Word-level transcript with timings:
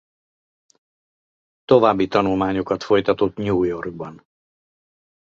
További 1.65 2.07
tanulmányokat 2.07 2.83
folytatott 2.83 3.35
New 3.35 3.63
Yorkban. 3.63 4.27